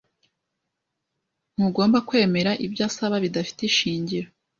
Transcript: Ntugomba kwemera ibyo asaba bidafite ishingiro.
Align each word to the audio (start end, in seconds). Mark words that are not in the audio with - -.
Ntugomba 1.53 1.97
kwemera 2.07 2.51
ibyo 2.65 2.81
asaba 2.89 3.15
bidafite 3.23 3.61
ishingiro. 3.69 4.27